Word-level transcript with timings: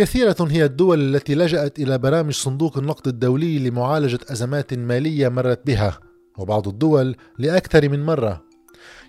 كثيرة 0.00 0.36
هي 0.40 0.64
الدول 0.64 1.14
التي 1.14 1.34
لجأت 1.34 1.78
إلى 1.78 1.98
برامج 1.98 2.32
صندوق 2.32 2.78
النقد 2.78 3.08
الدولي 3.08 3.58
لمعالجة 3.58 4.18
أزمات 4.28 4.74
مالية 4.74 5.28
مرت 5.28 5.66
بها 5.66 5.98
وبعض 6.38 6.68
الدول 6.68 7.16
لأكثر 7.38 7.88
من 7.88 8.06
مرة. 8.06 8.44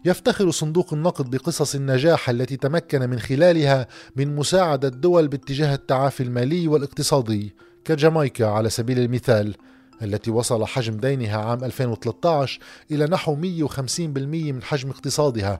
يفتخر 0.05 0.51
صندوق 0.51 0.93
النقد 0.93 1.29
بقصص 1.29 1.75
النجاح 1.75 2.29
التي 2.29 2.57
تمكن 2.57 3.09
من 3.09 3.19
خلالها 3.19 3.87
من 4.15 4.35
مساعدة 4.35 4.87
الدول 4.87 5.27
باتجاه 5.27 5.75
التعافي 5.75 6.23
المالي 6.23 6.67
والاقتصادي 6.67 7.55
كجامايكا 7.85 8.45
على 8.45 8.69
سبيل 8.69 8.99
المثال 8.99 9.55
التي 10.01 10.31
وصل 10.31 10.65
حجم 10.65 10.97
دينها 10.97 11.37
عام 11.37 11.63
2013 11.63 12.59
إلى 12.91 13.05
نحو 13.05 13.35
150% 13.35 13.39
من 14.27 14.63
حجم 14.63 14.89
اقتصادها. 14.89 15.57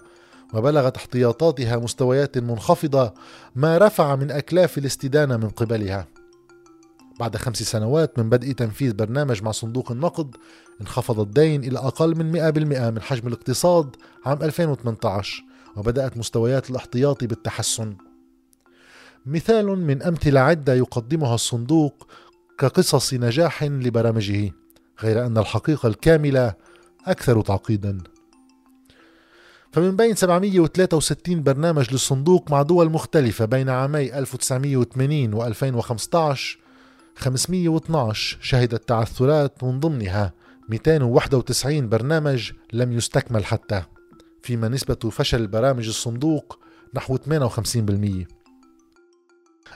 وبلغت 0.54 0.98
احتياطاتها 0.98 1.78
مستويات 1.78 2.38
منخفضة 2.38 3.14
ما 3.56 3.78
رفع 3.78 4.16
من 4.16 4.32
أكلاف 4.32 4.78
الاستدانة 4.78 5.38
من 5.38 5.50
قبلها. 5.50 6.08
بعد 7.20 7.38
خمس 7.38 7.64
سنوات 7.64 8.20
من 8.20 8.30
بدء 8.30 8.52
تنفيذ 8.52 8.94
برنامج 8.94 9.44
مع 9.44 9.52
صندوق 9.52 9.92
النقد 9.92 10.36
انخفض 10.82 11.20
الدين 11.20 11.64
إلى 11.64 11.80
أقل 11.80 12.16
من 12.16 12.32
100% 12.32 12.92
من 12.92 13.02
حجم 13.02 13.28
الاقتصاد 13.28 13.96
عام 14.26 14.38
2018 14.42 15.44
وبدأت 15.76 16.18
مستويات 16.18 16.70
الاحتياطي 16.70 17.28
بالتحسن. 17.28 17.96
مثال 19.26 19.66
من 19.66 20.02
أمثلة 20.02 20.40
عدة 20.40 20.74
يقدمها 20.74 21.36
الصندوق 21.36 22.08
كقصص 22.58 23.14
نجاح 23.14 23.64
لبرامجه 23.64 24.52
غير 25.02 25.26
أن 25.26 25.38
الحقيقة 25.38 25.88
الكاملة 25.88 26.54
أكثر 27.08 27.42
تعقيدا. 27.42 27.98
فمن 29.72 29.96
بين 29.96 30.16
763 30.16 31.44
برنامج 31.44 31.92
للصندوق 31.92 32.52
مع 32.52 32.62
دول 32.62 32.90
مختلفة 32.90 33.46
بين 33.46 33.70
عامي 33.70 34.20
1980 34.20 35.34
و 35.34 35.46
2015 35.46 36.60
512 37.16 38.38
شهدت 38.42 38.90
تعثرات 38.90 39.64
من 39.64 39.80
ضمنها 39.80 40.34
291 40.70 41.90
برنامج 41.90 42.52
لم 42.74 42.92
يستكمل 42.92 43.46
حتى. 43.46 43.84
فيما 44.44 44.68
نسبة 44.68 44.96
فشل 44.96 45.48
برامج 45.48 45.88
الصندوق 45.88 46.60
نحو 46.94 47.18
58% 47.18 47.22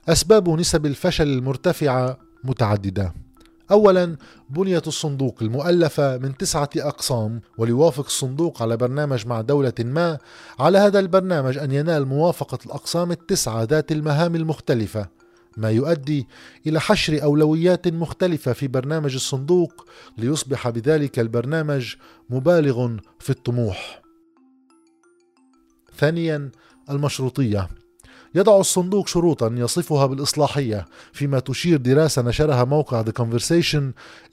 أسباب 0.10 0.50
نسب 0.50 0.86
الفشل 0.86 1.28
المرتفعة 1.28 2.18
متعددة. 2.44 3.25
أولا 3.72 4.18
بنية 4.50 4.82
الصندوق 4.88 5.38
المؤلفة 5.42 6.18
من 6.18 6.38
تسعة 6.38 6.70
أقسام 6.78 7.42
وليوافق 7.58 8.06
الصندوق 8.06 8.62
على 8.62 8.78
برنامج 8.78 9.28
مع 9.28 9.42
دولة 9.42 9.74
ما 9.80 10.18
على 10.60 10.78
هذا 10.78 11.00
البرنامج 11.00 11.58
أن 11.58 11.72
ينال 11.72 12.06
موافقة 12.06 12.60
الأقسام 12.66 13.12
التسعة 13.12 13.64
ذات 13.64 13.92
المهام 13.92 14.36
المختلفة 14.36 15.08
ما 15.58 15.70
يؤدي 15.72 16.28
إلى 16.68 16.80
حشر 16.80 17.24
أولويات 17.24 17.88
مختلفة 17.88 18.54
في 18.54 18.68
برنامج 18.68 19.14
الصندوق 19.14 19.88
ليصبح 20.18 20.70
بذلك 20.70 21.20
البرنامج 21.20 21.96
مبالغ 22.30 22.98
في 23.20 23.30
الطموح. 23.30 24.02
ثانيا 25.98 26.52
المشروطية 26.90 27.70
يضع 28.36 28.60
الصندوق 28.60 29.08
شروطا 29.08 29.56
يصفها 29.58 30.06
بالإصلاحية 30.06 30.86
فيما 31.14 31.40
تشير 31.40 31.78
دراسة 31.78 32.22
نشرها 32.22 32.64
موقع 32.64 33.04
The 33.04 33.12
Conversation 33.22 33.84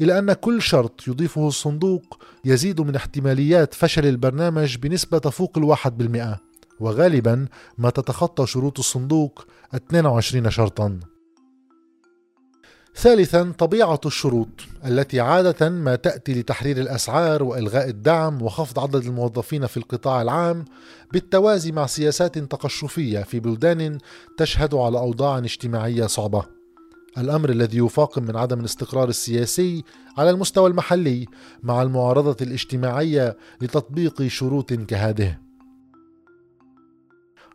إلى 0.01 0.19
أن 0.19 0.33
كل 0.33 0.63
شرط 0.63 1.09
يضيفه 1.09 1.49
الصندوق 1.49 2.19
يزيد 2.45 2.81
من 2.81 2.97
احتماليات 2.97 3.75
فشل 3.75 4.07
البرنامج 4.07 4.77
بنسبة 4.77 5.19
تفوق 5.19 5.59
الواحد 5.59 5.99
بالمئة 5.99 6.41
وغالبا 6.81 7.47
ما 7.79 7.91
تتخطى 7.91 8.47
شروط 8.47 8.79
الصندوق 8.79 9.47
22 9.75 10.51
شرطا. 10.51 11.12
ثالثا 12.97 13.53
طبيعة 13.59 14.01
الشروط 14.07 14.49
التي 14.87 15.21
عادة 15.21 15.69
ما 15.69 15.97
تأتي 15.97 16.35
لتحرير 16.35 16.77
الأسعار 16.77 17.43
وإلغاء 17.43 17.89
الدعم 17.89 18.43
وخفض 18.43 18.79
عدد 18.79 19.07
الموظفين 19.07 19.67
في 19.67 19.77
القطاع 19.77 20.23
العام 20.23 20.65
بالتوازي 21.13 21.73
مع 21.73 21.87
سياسات 21.87 22.39
تقشفية 22.39 23.21
في 23.21 23.41
بلدان 23.41 23.99
تشهد 24.37 24.75
على 24.75 24.99
أوضاع 24.99 25.39
اجتماعية 25.39 26.07
صعبة. 26.07 26.45
الأمر 27.19 27.51
الذي 27.51 27.79
يفاقم 27.79 28.23
من 28.23 28.37
عدم 28.37 28.61
الاستقرار 28.61 29.09
السياسي 29.09 29.85
على 30.19 30.31
المستوى 30.31 30.71
المحلي 30.71 31.27
مع 31.63 31.83
المعارضة 31.83 32.37
الاجتماعية 32.41 33.37
لتطبيق 33.61 34.23
شروط 34.23 34.73
كهذه. 34.73 35.42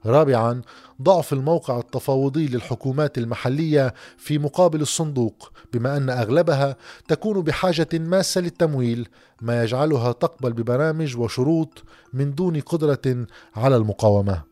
رابعا 0.05 0.61
ضعف 1.01 1.33
الموقع 1.33 1.79
التفاوضي 1.79 2.47
للحكومات 2.47 3.17
المحلية 3.17 3.93
في 4.17 4.37
مقابل 4.39 4.81
الصندوق 4.81 5.51
بما 5.73 5.97
أن 5.97 6.09
أغلبها 6.09 6.75
تكون 7.07 7.41
بحاجة 7.41 7.87
ماسة 7.93 8.41
للتمويل 8.41 9.07
ما 9.41 9.63
يجعلها 9.63 10.11
تقبل 10.11 10.53
ببرامج 10.53 11.17
وشروط 11.17 11.83
من 12.13 12.35
دون 12.35 12.59
قدرة 12.59 13.27
على 13.55 13.75
المقاومة. 13.75 14.43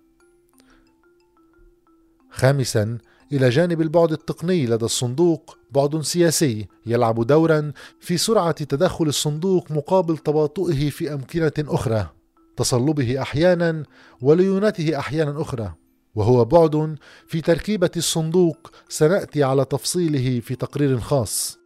خامسا 2.32 2.98
إلى 3.32 3.50
جانب 3.50 3.82
البعد 3.82 4.12
التقني 4.12 4.66
لدى 4.66 4.86
الصندوق 4.86 5.58
بعد 5.72 6.02
سياسي 6.02 6.68
يلعب 6.86 7.28
دورا 7.28 7.72
في 8.00 8.18
سرعة 8.18 8.52
تدخل 8.52 9.06
الصندوق 9.08 9.72
مقابل 9.72 10.18
تباطؤه 10.18 10.90
في 10.90 11.14
أمكنة 11.14 11.54
أخرى. 11.60 12.10
تصلبه 12.58 13.22
أحيانا 13.22 13.84
وليونته 14.22 15.00
أحيانا 15.00 15.42
أخرى 15.42 15.74
وهو 16.16 16.46
بعد 16.46 16.96
في 17.28 17.42
تركيبة 17.42 17.92
الصندوق 17.98 18.72
سنأتي 18.90 19.44
على 19.44 19.66
تفصيله 19.66 20.40
في 20.40 20.56
تقرير 20.56 21.00
خاص. 21.00 21.60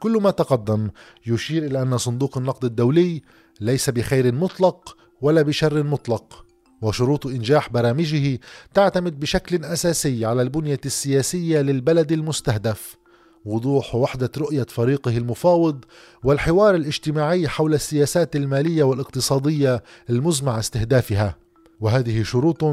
كل 0.00 0.20
ما 0.22 0.30
تقدم 0.30 0.90
يشير 1.26 1.64
إلى 1.64 1.82
أن 1.82 1.98
صندوق 1.98 2.38
النقد 2.38 2.64
الدولي 2.64 3.22
ليس 3.60 3.90
بخير 3.90 4.34
مطلق 4.34 4.96
ولا 5.20 5.42
بشر 5.42 5.82
مطلق 5.82 6.46
وشروط 6.82 7.26
إنجاح 7.26 7.68
برامجه 7.68 8.40
تعتمد 8.74 9.20
بشكل 9.20 9.64
أساسي 9.64 10.24
على 10.24 10.42
البنية 10.42 10.80
السياسية 10.84 11.60
للبلد 11.60 12.12
المستهدف. 12.12 12.96
وضوح 13.44 13.94
ووحدة 13.94 14.30
رؤية 14.38 14.66
فريقه 14.68 15.16
المفاوض 15.16 15.84
والحوار 16.24 16.74
الاجتماعي 16.74 17.48
حول 17.48 17.74
السياسات 17.74 18.36
المالية 18.36 18.84
والاقتصادية 18.84 19.82
المزمع 20.10 20.58
استهدافها. 20.58 21.36
وهذه 21.80 22.22
شروط 22.22 22.64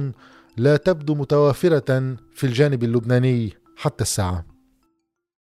لا 0.57 0.77
تبدو 0.77 1.15
متوافرة 1.15 2.15
في 2.33 2.43
الجانب 2.43 2.83
اللبناني 2.83 3.53
حتى 3.75 4.01
الساعة. 4.01 4.50